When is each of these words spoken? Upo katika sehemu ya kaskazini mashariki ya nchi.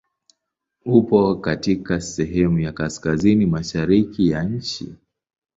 Upo 0.85 1.35
katika 1.35 2.01
sehemu 2.01 2.59
ya 2.59 2.71
kaskazini 2.71 3.45
mashariki 3.45 4.29
ya 4.29 4.43
nchi. 4.43 4.95